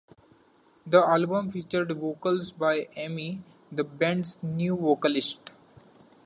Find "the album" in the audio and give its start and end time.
0.87-1.51